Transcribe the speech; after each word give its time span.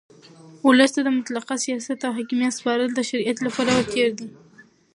اولس 0.65 0.91
ته 0.95 1.01
د 1.03 1.09
مطلقه 1.17 1.55
سیاست 1.65 1.99
او 2.07 2.11
حاکمیت 2.17 2.53
سپارل 2.59 2.89
د 2.93 2.99
شریعت 3.09 3.37
له 3.41 3.49
پلوه 3.55 3.81
تېرى 3.91 4.11
دئ. 4.17 4.27